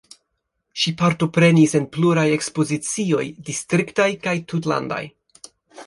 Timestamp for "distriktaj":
3.51-4.09